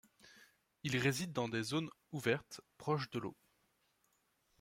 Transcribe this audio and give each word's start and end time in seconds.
Il 0.81 0.97
réside 0.97 1.31
dans 1.31 1.47
des 1.47 1.61
zones 1.61 1.91
ouvertes 2.11 2.59
proches 2.79 3.11
de 3.11 3.19
l'eau. 3.19 3.35